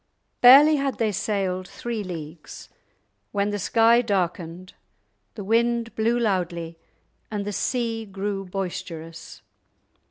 [0.41, 2.69] Barely had they sailed three leagues
[3.31, 4.73] when the sky darkened,
[5.35, 6.79] the wind blew loudly,
[7.29, 9.43] and the sea grew boisterous.